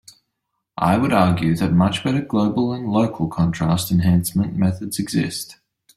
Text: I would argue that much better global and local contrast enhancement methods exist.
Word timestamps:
I 0.79 0.97
would 0.97 1.13
argue 1.13 1.55
that 1.57 1.73
much 1.73 2.03
better 2.03 2.21
global 2.21 2.73
and 2.73 2.87
local 2.91 3.27
contrast 3.27 3.91
enhancement 3.91 4.55
methods 4.55 4.97
exist. 4.97 5.57